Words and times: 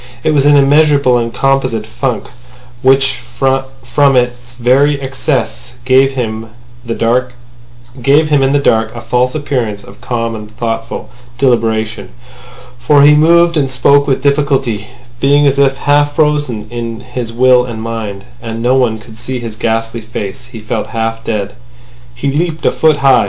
It 0.23 0.31
was 0.33 0.47
an 0.47 0.55
immeasurable 0.57 1.19
and 1.19 1.31
composite 1.31 1.85
funk, 1.85 2.23
which 2.81 3.19
from 3.37 4.15
its 4.15 4.53
very 4.55 4.99
excess 4.99 5.73
gave 5.85 6.13
him 6.13 6.45
in 6.85 6.87
the 6.87 6.95
dark 6.95 7.35
a 8.95 8.99
false 8.99 9.35
appearance 9.35 9.83
of 9.83 10.01
calm 10.01 10.33
and 10.33 10.57
thoughtful 10.57 11.11
deliberation. 11.37 12.09
For 12.79 13.03
he 13.03 13.13
moved 13.13 13.57
and 13.57 13.69
spoke 13.69 14.07
with 14.07 14.23
difficulty, 14.23 14.87
being 15.19 15.45
as 15.45 15.59
if 15.59 15.77
half 15.77 16.15
frozen 16.15 16.67
in 16.71 17.01
his 17.01 17.31
will 17.31 17.65
and 17.65 17.79
mind—and 17.79 18.59
no 18.59 18.73
one 18.75 18.97
could 18.97 19.19
see 19.19 19.37
his 19.37 19.55
ghastly 19.55 20.01
face. 20.01 20.45
He 20.47 20.59
felt 20.61 20.87
half 20.87 21.23
dead. 21.23 21.53
He 22.15 22.31
leaped 22.31 22.65
a 22.65 22.71
foot 22.71 22.97
high. 22.97 23.11